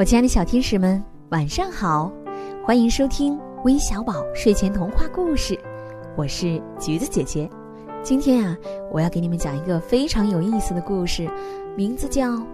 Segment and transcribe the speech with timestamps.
[0.00, 2.10] 我亲爱的小天使们，晚上好！
[2.64, 5.60] 欢迎收听微小宝睡前童话故事，
[6.16, 7.46] 我是橘子姐姐。
[8.02, 8.56] 今天啊，
[8.90, 11.30] 我要给你们讲一个非常有意思的故事，
[11.76, 12.30] 名字叫《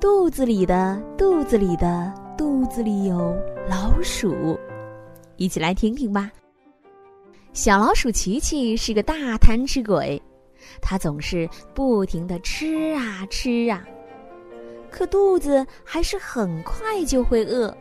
[0.00, 3.36] 肚子里的肚子里的肚子里有
[3.68, 4.32] 老鼠》，
[5.36, 6.32] 一起来听听吧。
[7.52, 10.18] 小老鼠琪琪是个大贪吃鬼，
[10.80, 13.84] 它总是不停的吃啊吃啊。
[14.94, 17.76] 可肚子还是很快就会饿。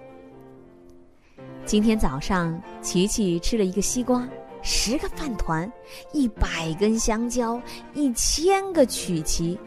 [1.64, 4.28] 今天早上，琪琪吃了一个西瓜，
[4.64, 5.72] 十个饭团，
[6.12, 7.62] 一百根香蕉，
[7.94, 9.60] 一千个曲奇，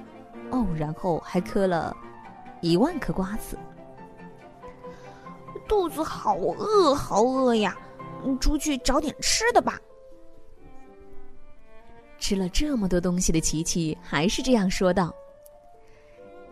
[0.51, 1.97] 哦，然后还嗑了
[2.62, 3.56] 一万颗瓜子。
[5.69, 7.78] 肚子好饿，好饿呀！
[8.41, 9.78] 出去找点吃的吧。
[12.19, 15.15] 吃了这么多东西的琪琪还是这样说道。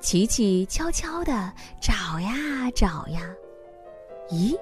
[0.04, 1.50] 琪琪悄悄地
[1.80, 2.30] 找呀
[2.74, 3.22] 找呀，
[4.28, 4.54] 咦，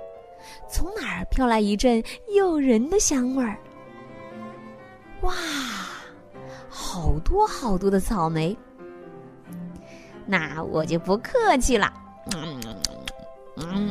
[0.70, 2.00] 从哪儿飘来一阵
[2.32, 3.58] 诱人的香味儿？
[5.22, 5.34] 哇，
[6.68, 8.56] 好多好多的草莓！
[10.26, 11.92] 那我就不客气了。
[13.56, 13.90] 嗯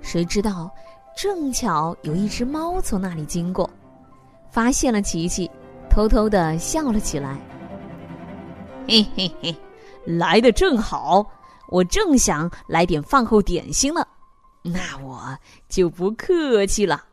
[0.00, 0.68] 谁知道，
[1.16, 3.70] 正巧有一只猫从那里经过，
[4.50, 5.48] 发现了琪琪，
[5.88, 7.38] 偷偷的笑了起来。
[8.88, 9.54] 嘿嘿嘿。
[10.04, 11.24] 来的正好，
[11.68, 14.06] 我正想来点饭后点心呢，
[14.62, 15.36] 那我
[15.68, 17.04] 就不客气了。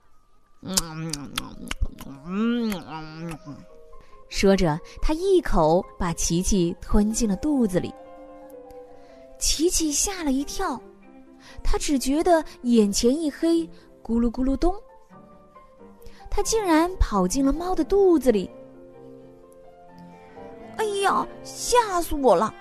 [4.27, 7.93] 说着，他一口把琪琪吞进了肚子里。
[9.39, 10.79] 琪琪吓了一跳，
[11.63, 13.61] 他只觉得眼前一黑，
[14.03, 14.75] 咕噜咕噜咚，
[16.29, 18.49] 他竟然跑进了猫的肚子里。
[20.77, 22.53] 哎呀，吓死我了！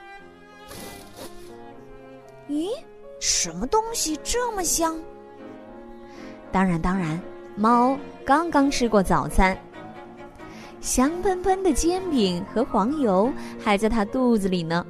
[2.48, 2.70] 咦，
[3.20, 4.98] 什么东西这么香？
[6.50, 7.20] 当然，当然，
[7.56, 9.56] 猫刚刚吃过早餐，
[10.80, 13.30] 香喷喷的煎饼和黄油
[13.62, 14.86] 还在它肚子里呢。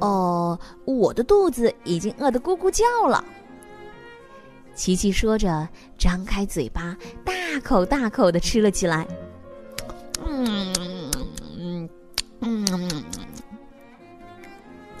[0.00, 3.24] 哦，我的肚子已经饿得咕咕叫了。
[4.74, 7.32] 琪琪说着，张开嘴巴，大
[7.62, 9.06] 口大口的吃了起来。
[10.26, 10.72] 嗯
[11.56, 11.88] 嗯
[12.40, 12.91] 嗯。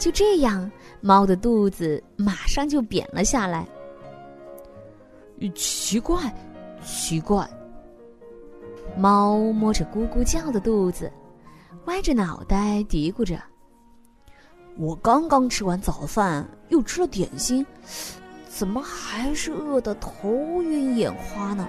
[0.02, 0.68] 就这样，
[1.00, 3.64] 猫的肚子马上就扁了下来。
[5.54, 6.34] 奇怪，
[6.84, 7.48] 奇怪！
[8.96, 11.08] 猫摸着咕咕叫的肚子，
[11.84, 13.40] 歪着脑袋嘀咕着
[14.76, 17.64] ：“我刚刚吃完早饭，又吃了点心，
[18.48, 20.28] 怎么还是饿得头
[20.64, 21.68] 晕眼花呢？”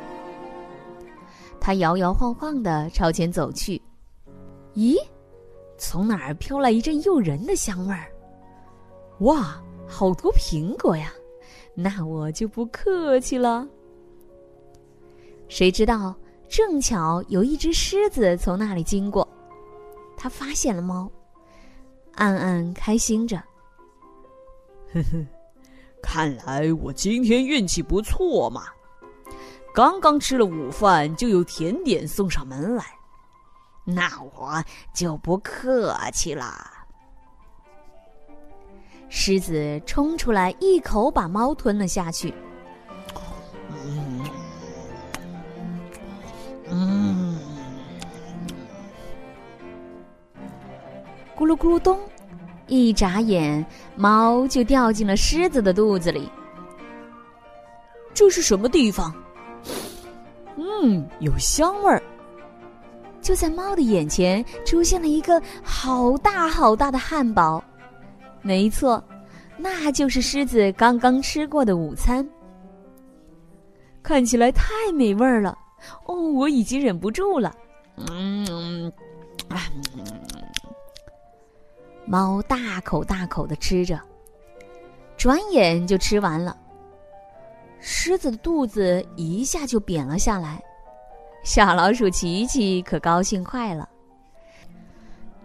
[1.62, 3.80] 它摇摇晃晃的朝前走去。
[4.74, 4.96] 咦，
[5.78, 8.10] 从哪儿飘来一阵诱人的香味儿？
[9.24, 11.12] 哇，好多苹果呀！
[11.76, 13.68] 那我就不客气了。
[15.48, 16.16] 谁知道，
[16.50, 19.28] 正巧有一只狮子从那里经过，
[20.18, 21.10] 它发现了猫，
[22.16, 23.38] 暗暗开心着。
[24.94, 25.26] 呵呵，
[26.02, 28.64] 看来我今天运气不错嘛！
[29.74, 32.84] 刚刚吃了午饭，就有甜点送上门来，
[33.86, 34.64] 那我
[34.94, 36.73] 就不客气了。
[39.26, 42.34] 狮子冲出来，一口把猫吞了下去。
[46.70, 47.40] 嗯，
[51.38, 51.98] 咕噜咕噜咚，
[52.68, 56.30] 一眨眼，猫就掉进了狮子的肚子里。
[58.14, 59.16] 这是什么地方？
[60.58, 62.04] 嗯，有香味儿。
[63.22, 67.64] 就在猫的眼前，出现了一个好大好大的汉堡。
[68.42, 69.02] 没错，
[69.58, 72.28] 那就是狮子刚刚吃过的午餐。
[74.02, 75.58] 看起来太美味了，
[76.06, 77.56] 哦，我已经忍不住了。
[77.96, 78.92] 嗯，
[82.06, 83.98] 猫大口大口的吃着，
[85.16, 86.58] 转眼就吃完了。
[87.80, 90.62] 狮子的肚子一下就扁了下来，
[91.44, 93.88] 小老鼠琪琪可高兴坏了。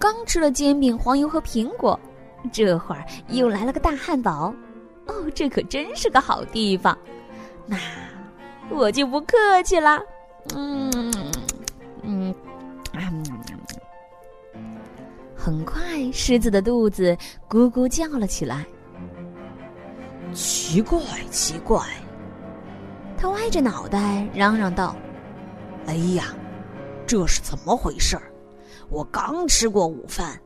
[0.00, 1.98] 刚吃了煎饼、黄油和苹果。
[2.52, 4.54] 这会儿又来了个大汉堡，
[5.06, 6.96] 哦，这可真是个好地方。
[7.66, 7.76] 那
[8.70, 10.00] 我就不客气了。
[10.54, 11.32] 嗯嗯
[12.02, 12.34] 嗯。
[15.36, 17.16] 很快，狮子的肚子
[17.48, 18.66] 咕咕叫了起来。
[20.32, 21.00] 奇怪，
[21.30, 21.80] 奇怪！
[23.16, 24.94] 他歪着脑袋嚷嚷道
[25.86, 26.34] ：“哎呀，
[27.06, 28.30] 这是怎么回事儿？
[28.90, 30.38] 我刚吃过午饭。”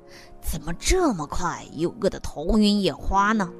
[0.42, 3.50] 怎么这么快又饿得头晕眼花呢？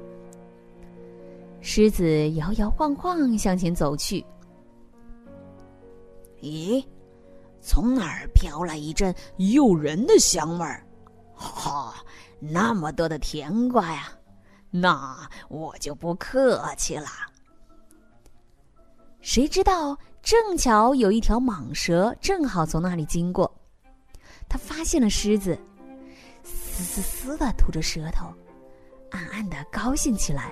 [1.61, 4.23] 狮子摇摇晃晃向前走去。
[6.41, 6.85] 咦，
[7.61, 10.85] 从哪儿飘来一阵诱人的香味儿？
[11.33, 11.95] 哈，
[12.39, 14.09] 那么多的甜瓜呀！
[14.69, 17.07] 那我就不客气了。
[19.21, 23.49] 谁知道，正巧有一条蟒蛇正好从那里经过，
[24.49, 25.57] 它发现了狮子，
[26.73, 28.25] 嘶嘶嘶的吐着舌头，
[29.11, 30.51] 暗暗的高兴起来。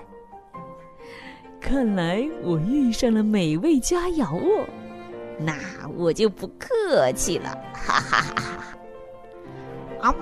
[1.59, 4.67] 看来我遇上了美味佳肴哦，
[5.39, 5.55] 那
[5.97, 8.43] 我就不客气了，哈哈哈
[9.99, 10.09] 哈！
[10.09, 10.15] 啊，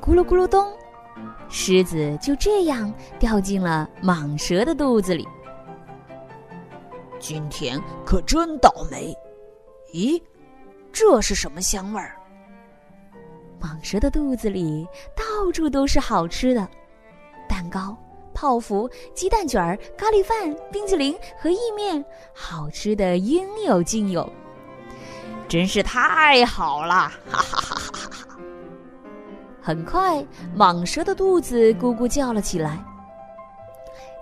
[0.00, 0.72] 咕噜咕噜咚，
[1.50, 5.28] 狮子就这样掉进了蟒蛇的肚子里。
[7.18, 9.14] 今天可真倒霉！
[9.94, 10.20] 咦，
[10.92, 12.16] 这是什么香味儿？
[13.60, 14.86] 蟒蛇的肚子里
[15.16, 16.68] 到处都是好吃的，
[17.48, 17.96] 蛋糕、
[18.34, 22.04] 泡芙、鸡蛋卷儿、咖喱饭、冰淇淋和意面，
[22.34, 24.30] 好吃的应有尽有，
[25.48, 27.12] 真是太好了！
[27.30, 28.38] 哈哈哈哈哈！
[29.62, 32.84] 很快，蟒蛇的肚子咕咕叫了起来。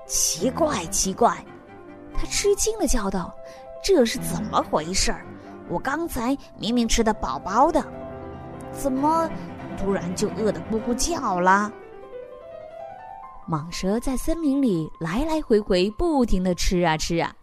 [0.06, 1.43] 奇怪，奇怪，
[2.12, 3.34] 它吃惊的叫道
[3.82, 5.25] ：“这是怎么回事儿？
[5.70, 7.82] 我刚才明明吃的饱饱的。”
[8.72, 9.28] 怎么
[9.78, 11.72] 突然就饿得咕咕叫了？
[13.49, 17.34] 蟒蛇在森林里来来回回，不停的吃啊吃啊。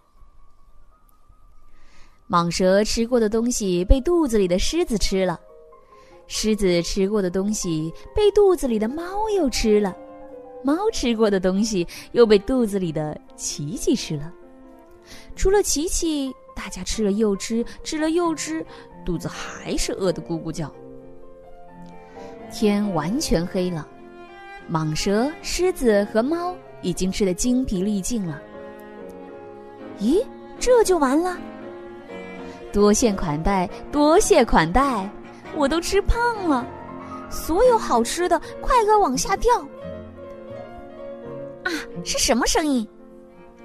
[2.29, 5.37] 蟒蛇吃过的东西被肚子里的狮子吃了，
[6.27, 9.95] 狮子吃过的东西被肚子里的猫又吃了，
[10.63, 14.31] 猫吃过的东西又被肚子里的琪琪吃了。
[15.35, 18.65] 除了琪琪，大家吃了又吃，吃了又吃，
[19.05, 20.73] 肚子还是饿得咕咕叫。
[22.51, 23.87] 天完全黑了，
[24.71, 28.41] 蟒蛇、狮子和猫已经吃得精疲力尽了。
[29.99, 30.25] 咦，
[30.59, 31.37] 这就完了？
[32.73, 35.07] 多谢款待，多谢款待，
[35.55, 36.65] 我都吃胖了，
[37.29, 39.59] 所有好吃的快快往下掉！
[41.63, 41.71] 啊，
[42.03, 42.87] 是什么声音？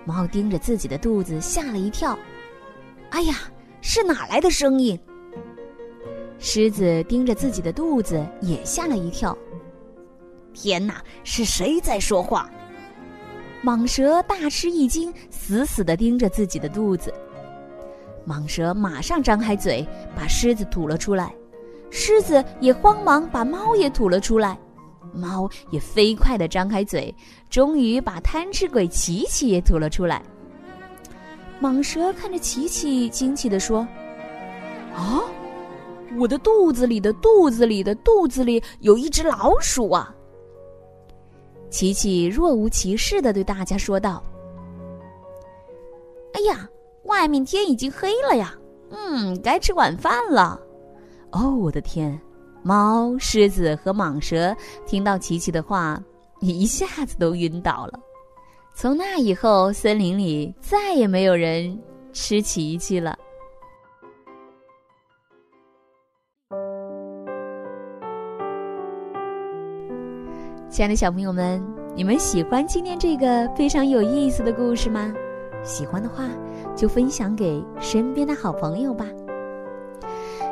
[0.05, 2.19] 猫盯着自己的肚子，吓了一跳。
[3.13, 3.35] 哎呀，
[3.83, 4.99] 是哪来的声音？
[6.39, 9.37] 狮子盯着自己的肚子，也吓了一跳。
[10.55, 12.51] 天哪，是谁在说话？
[13.63, 17.13] 蟒蛇大吃一惊，死死的盯着自己的肚子。
[18.27, 19.87] 蟒蛇马上张开嘴，
[20.17, 21.35] 把狮子吐了出来。
[21.91, 24.59] 狮子也慌忙把猫也吐了出来。
[25.13, 27.15] 猫也飞快的张开嘴，
[27.51, 30.23] 终于把贪吃鬼琪琪也吐了出来。
[31.63, 33.87] 蟒蛇看着琪琪，惊奇的说
[34.93, 35.23] ：“啊！”
[36.19, 40.13] 我的肚子里的肚子里的肚子里有一只老鼠啊！
[41.71, 44.23] 琪琪若无其事的对大家说道
[46.35, 46.69] ：“哎呀，
[47.05, 48.55] 外面天已经黑了呀，
[48.91, 50.61] 嗯，该吃晚饭了。”
[51.31, 52.21] 哦，我的天！
[52.65, 54.55] 猫、狮子和蟒蛇
[54.85, 56.03] 听到琪琪的话，
[56.41, 58.01] 一下子都晕倒了。
[58.75, 61.79] 从那以后，森林里再也没有人
[62.13, 63.17] 吃琪琪了。
[70.69, 71.63] 亲爱的小朋友们，
[71.95, 75.13] 你们喜欢今天这个非常有意思的故事吗？
[75.63, 76.29] 喜欢的话，
[76.75, 79.07] 就分享给身边的好朋友吧。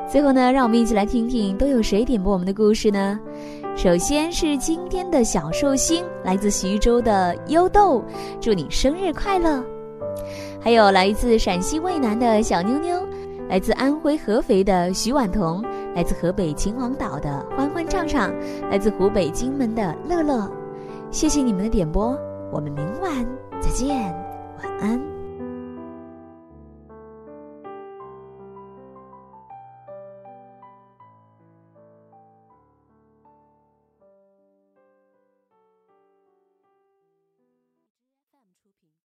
[0.08, 3.18] 最后呢，让我们一起来听听都有谁点播我们的故事呢？
[3.76, 8.04] 首先是今天的小寿星，来自徐州的优豆，
[8.40, 9.64] 祝你生日快乐。
[10.60, 13.00] 还有来自陕西渭南的小妞妞，
[13.48, 15.64] 来自安徽合肥的徐婉彤。
[15.92, 18.32] 来自河北秦皇岛的欢欢畅畅，
[18.70, 20.48] 来自湖北荆门的乐乐，
[21.10, 22.16] 谢谢你们的点播，
[22.52, 23.26] 我们明晚
[23.60, 23.96] 再见，
[24.62, 25.19] 晚安。